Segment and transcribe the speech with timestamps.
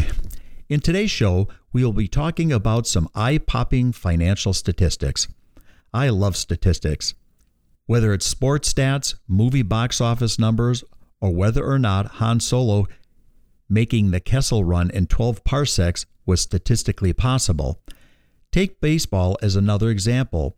[0.68, 5.28] in today's show, we will be talking about some eye popping financial statistics.
[5.92, 7.14] I love statistics.
[7.86, 10.84] Whether it's sports stats, movie box office numbers,
[11.20, 12.86] or whether or not Han Solo
[13.68, 17.80] making the Kessel run in 12 parsecs was statistically possible.
[18.52, 20.56] Take baseball as another example.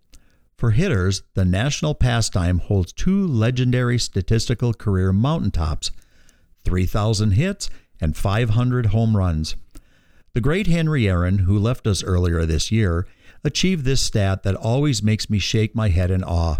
[0.56, 5.90] For hitters, the national pastime holds two legendary statistical career mountaintops
[6.64, 9.56] 3,000 hits and 500 home runs.
[10.32, 13.04] The great Henry Aaron, who left us earlier this year,
[13.42, 16.58] achieved this stat that always makes me shake my head in awe.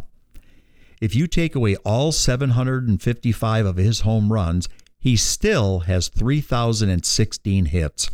[1.00, 8.10] If you take away all 755 of his home runs, he still has 3,016 hits.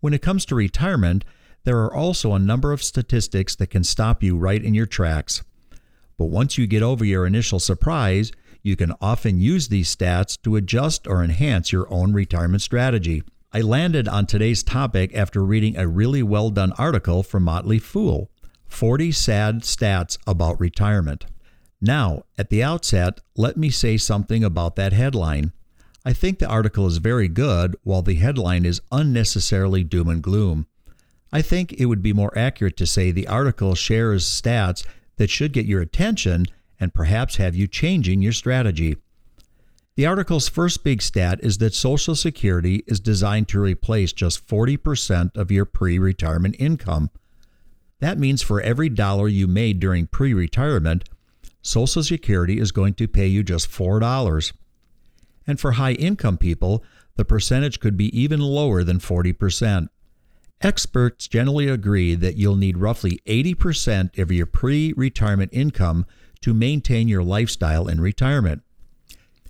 [0.00, 1.26] When it comes to retirement,
[1.64, 5.42] there are also a number of statistics that can stop you right in your tracks.
[6.16, 8.32] But once you get over your initial surprise,
[8.62, 13.22] you can often use these stats to adjust or enhance your own retirement strategy.
[13.50, 18.30] I landed on today's topic after reading a really well done article from Motley Fool
[18.66, 21.24] 40 Sad Stats About Retirement.
[21.80, 25.52] Now, at the outset, let me say something about that headline.
[26.04, 30.66] I think the article is very good, while the headline is unnecessarily doom and gloom.
[31.32, 34.84] I think it would be more accurate to say the article shares stats
[35.16, 36.44] that should get your attention
[36.78, 38.98] and perhaps have you changing your strategy.
[39.98, 45.36] The article's first big stat is that Social Security is designed to replace just 40%
[45.36, 47.10] of your pre retirement income.
[47.98, 51.08] That means for every dollar you made during pre retirement,
[51.62, 54.52] Social Security is going to pay you just $4.
[55.48, 56.84] And for high income people,
[57.16, 59.88] the percentage could be even lower than 40%.
[60.60, 66.06] Experts generally agree that you'll need roughly 80% of your pre retirement income
[66.42, 68.62] to maintain your lifestyle in retirement.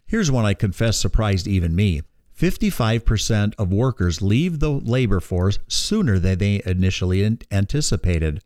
[0.08, 2.00] Here's one I confess surprised even me.
[2.34, 8.42] 55% of workers leave the labor force sooner than they initially anticipated.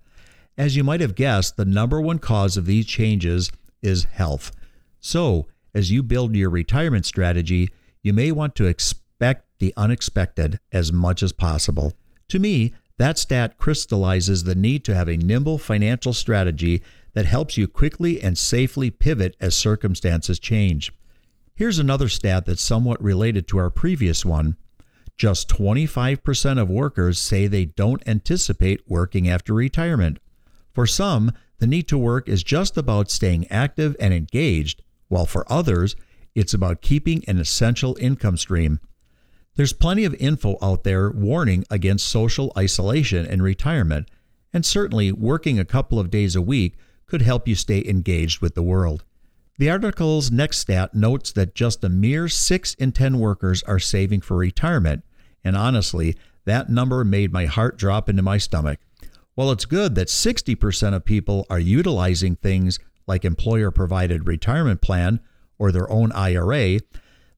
[0.58, 4.50] As you might have guessed, the number one cause of these changes is health.
[4.98, 7.70] So, as you build your retirement strategy,
[8.02, 11.92] you may want to expect the unexpected as much as possible.
[12.30, 16.82] To me, that stat crystallizes the need to have a nimble financial strategy
[17.14, 20.92] that helps you quickly and safely pivot as circumstances change.
[21.54, 24.56] Here's another stat that's somewhat related to our previous one.
[25.18, 30.18] Just 25% of workers say they don't anticipate working after retirement.
[30.72, 35.50] For some, the need to work is just about staying active and engaged, while for
[35.52, 35.94] others,
[36.34, 38.80] it's about keeping an essential income stream.
[39.54, 44.08] There's plenty of info out there warning against social isolation in retirement,
[44.54, 48.54] and certainly working a couple of days a week could help you stay engaged with
[48.54, 49.04] the world.
[49.58, 54.22] The article's next stat notes that just a mere 6 in 10 workers are saving
[54.22, 55.04] for retirement,
[55.44, 56.16] and honestly,
[56.46, 58.80] that number made my heart drop into my stomach.
[59.34, 65.20] While it's good that 60% of people are utilizing things like employer provided retirement plan
[65.58, 66.80] or their own IRA,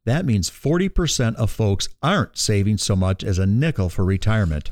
[0.04, 4.70] that means 40% of folks aren't saving so much as a nickel for retirement.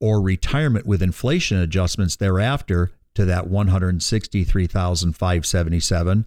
[0.00, 6.26] or retirement with inflation adjustments thereafter to that 163,577,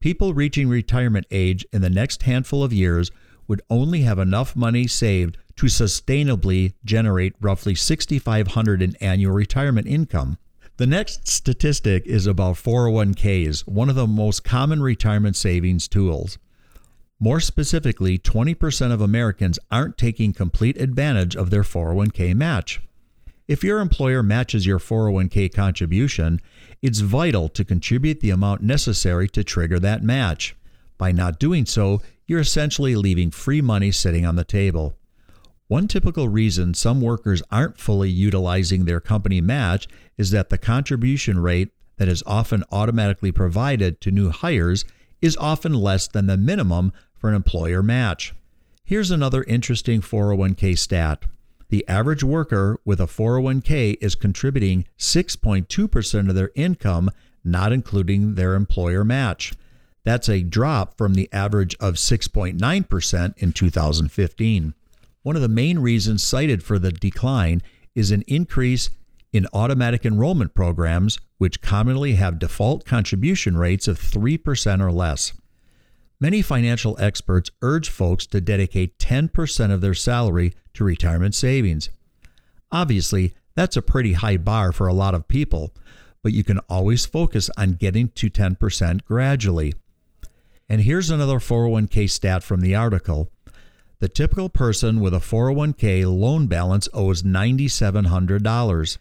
[0.00, 3.10] people reaching retirement age in the next handful of years
[3.48, 10.36] would only have enough money saved to sustainably generate roughly 6500 in annual retirement income.
[10.76, 16.36] The next statistic is about 401ks, one of the most common retirement savings tools.
[17.18, 22.82] More specifically, 20% of Americans aren't taking complete advantage of their 401k match.
[23.48, 26.40] If your employer matches your 401k contribution,
[26.82, 30.56] it's vital to contribute the amount necessary to trigger that match.
[30.98, 34.96] By not doing so, you're essentially leaving free money sitting on the table.
[35.68, 39.86] One typical reason some workers aren't fully utilizing their company match
[40.18, 44.84] is that the contribution rate that is often automatically provided to new hires
[45.22, 48.34] is often less than the minimum for an employer match.
[48.84, 51.24] Here's another interesting 401k stat.
[51.68, 57.10] The average worker with a 401k is contributing 6.2% of their income,
[57.44, 59.52] not including their employer match.
[60.04, 64.74] That's a drop from the average of 6.9% in 2015.
[65.22, 67.62] One of the main reasons cited for the decline
[67.96, 68.90] is an increase
[69.32, 75.32] in automatic enrollment programs, which commonly have default contribution rates of 3% or less.
[76.18, 81.90] Many financial experts urge folks to dedicate 10% of their salary to retirement savings.
[82.72, 85.74] Obviously, that's a pretty high bar for a lot of people,
[86.22, 89.74] but you can always focus on getting to 10% gradually.
[90.68, 93.30] And here's another 401k stat from the article.
[93.98, 98.98] The typical person with a 401k loan balance owes $9,700.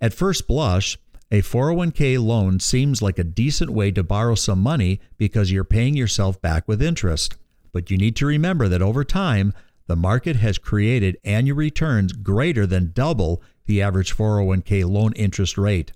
[0.00, 0.98] At first blush,
[1.32, 5.96] a 401k loan seems like a decent way to borrow some money because you're paying
[5.96, 7.38] yourself back with interest.
[7.72, 9.54] But you need to remember that over time,
[9.86, 15.92] the market has created annual returns greater than double the average 401k loan interest rate.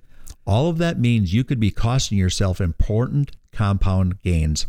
[0.46, 4.66] All of that means you could be costing yourself important compound gains.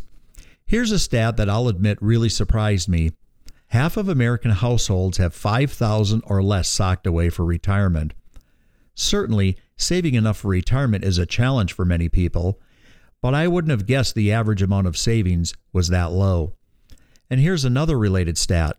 [0.66, 3.12] Here's a stat that I'll admit really surprised me.
[3.68, 8.14] Half of American households have 5,000 or less socked away for retirement.
[8.96, 12.60] Certainly, saving enough for retirement is a challenge for many people,
[13.22, 16.54] but I wouldn't have guessed the average amount of savings was that low.
[17.30, 18.78] And here's another related stat.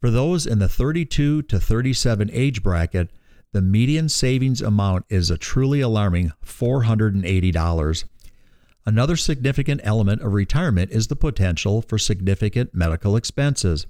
[0.00, 3.10] For those in the 32 to 37 age bracket,
[3.52, 8.04] the median savings amount is a truly alarming $480.
[8.86, 13.86] Another significant element of retirement is the potential for significant medical expenses.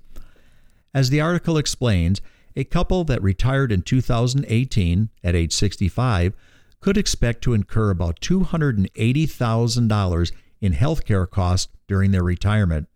[0.93, 2.21] As the article explains,
[2.57, 6.35] a couple that retired in 2018 at age 65
[6.81, 12.89] could expect to incur about $280,000 in healthcare costs during their retirement.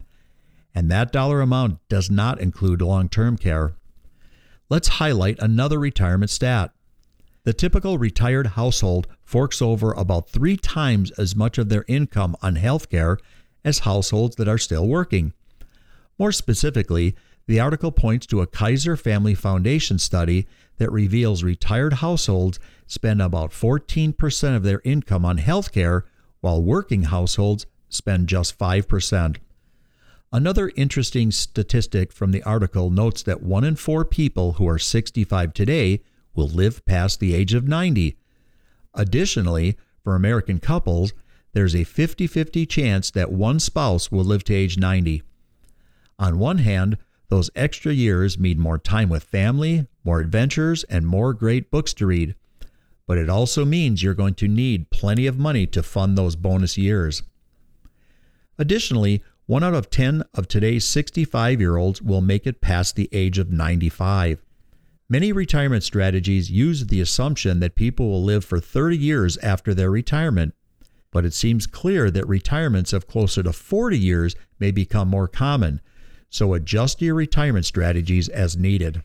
[0.75, 3.75] And that dollar amount does not include long term care.
[4.69, 6.73] Let's highlight another retirement stat.
[7.45, 12.57] The typical retired household forks over about three times as much of their income on
[12.57, 13.19] healthcare
[13.65, 15.35] as households that are still working.
[16.19, 17.15] More specifically,
[17.47, 20.47] the article points to a Kaiser Family Foundation study
[20.79, 26.03] that reveals retired households spend about 14% of their income on healthcare,
[26.41, 29.37] while working households spend just 5%.
[30.33, 35.55] Another interesting statistic from the article notes that one in four people who are 65
[35.55, 36.03] today
[36.35, 38.17] will live past the age of 90.
[38.95, 41.13] Additionally, for American couples,
[41.53, 45.23] there's a 50 50 chance that one spouse will live to age 90.
[46.19, 46.99] On one hand,
[47.35, 52.07] those extra years mean more time with family, more adventures, and more great books to
[52.07, 52.37] read.
[53.09, 56.79] But it also means you're going to need plenty of money to fund those bonus
[56.79, 57.25] years.
[58.57, 63.09] Additionally, one out of 10 of today's 65 year olds will make it past the
[63.11, 64.41] age of 95.
[65.09, 69.91] Many retirement strategies use the assumption that people will live for 30 years after their
[69.91, 70.55] retirement,
[71.11, 75.81] but it seems clear that retirements of closer to 40 years may become more common,
[76.31, 79.03] so adjust your retirement strategies as needed.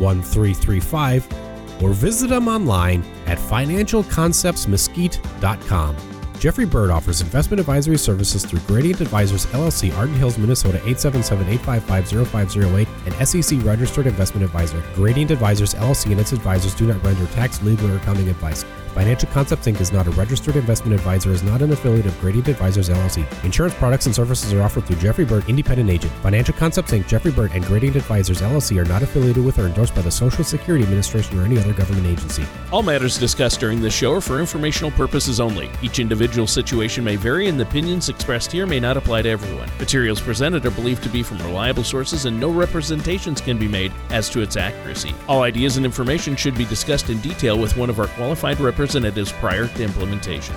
[0.00, 1.47] 1335
[1.82, 5.96] or visit them online at financialconceptsmesquite.com.
[6.38, 13.14] Jeffrey Bird offers investment advisory services through Gradient Advisors LLC, Arden Hills, Minnesota 877-855-0508, and
[13.26, 14.80] SEC registered investment advisor.
[14.94, 18.64] Gradient Advisors LLC and its advisors do not render tax, legal, or accounting advice.
[18.98, 19.80] Financial Concepts Inc.
[19.80, 23.24] is not a registered investment advisor, is not an affiliate of Gradient Advisors LLC.
[23.44, 26.12] Insurance products and services are offered through Jeffrey Bird, independent agent.
[26.14, 29.94] Financial Concepts Inc., Jeffrey Bird, and Gradient Advisors LLC are not affiliated with or endorsed
[29.94, 32.44] by the Social Security Administration or any other government agency.
[32.72, 35.70] All matters discussed during this show are for informational purposes only.
[35.80, 39.70] Each individual situation may vary, and the opinions expressed here may not apply to everyone.
[39.78, 43.92] Materials presented are believed to be from reliable sources, and no representations can be made
[44.10, 45.14] as to its accuracy.
[45.28, 48.87] All ideas and information should be discussed in detail with one of our qualified representatives
[49.32, 50.54] prior to implementation.